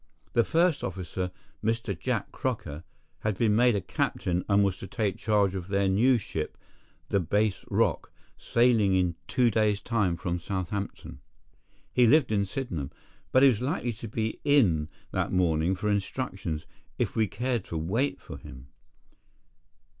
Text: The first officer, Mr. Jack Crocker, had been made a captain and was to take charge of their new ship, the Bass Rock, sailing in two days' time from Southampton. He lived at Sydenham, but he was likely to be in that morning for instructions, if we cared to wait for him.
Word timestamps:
The 0.33 0.43
first 0.43 0.83
officer, 0.83 1.29
Mr. 1.63 1.95
Jack 1.95 2.31
Crocker, 2.31 2.83
had 3.19 3.37
been 3.37 3.55
made 3.55 3.75
a 3.75 3.81
captain 3.81 4.43
and 4.49 4.63
was 4.63 4.77
to 4.77 4.87
take 4.87 5.17
charge 5.19 5.53
of 5.53 5.67
their 5.67 5.87
new 5.87 6.17
ship, 6.17 6.57
the 7.09 7.19
Bass 7.19 7.63
Rock, 7.69 8.11
sailing 8.35 8.95
in 8.95 9.13
two 9.27 9.51
days' 9.51 9.79
time 9.79 10.17
from 10.17 10.39
Southampton. 10.39 11.19
He 11.93 12.07
lived 12.07 12.31
at 12.31 12.47
Sydenham, 12.47 12.89
but 13.31 13.43
he 13.43 13.49
was 13.49 13.61
likely 13.61 13.93
to 13.93 14.07
be 14.07 14.39
in 14.43 14.89
that 15.11 15.31
morning 15.31 15.75
for 15.75 15.87
instructions, 15.87 16.65
if 16.97 17.15
we 17.15 17.27
cared 17.27 17.63
to 17.65 17.77
wait 17.77 18.19
for 18.19 18.39
him. 18.39 18.69